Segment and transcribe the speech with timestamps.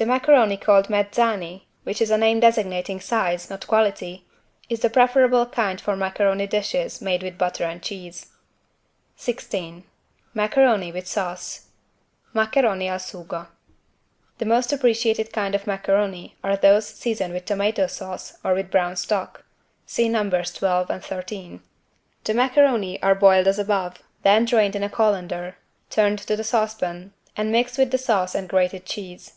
[0.00, 4.24] The macaroni called "Mezzani" which is a name designating size, not quality,
[4.68, 8.26] is the preferable kind for macaroni dishes made with butter and cheese.
[9.16, 9.82] 16
[10.34, 11.62] MACARONI WITH SAUCE
[12.32, 13.48] (Maccheroni al sugo)
[14.38, 18.94] The most appreciated kind of macaroni are those seasoned with tomato sauce or with brown
[18.94, 19.44] stock
[19.84, 20.52] (see nos.
[20.52, 21.60] 12 and 13).
[22.22, 25.56] The macaroni are boiled as above, then drained in a colander,
[25.90, 29.32] returned to the saucepan and mixed with the sauce and grated cheese.